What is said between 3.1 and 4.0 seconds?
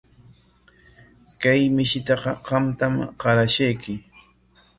qarashqayki.